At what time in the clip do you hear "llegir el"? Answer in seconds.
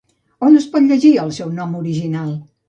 0.91-1.35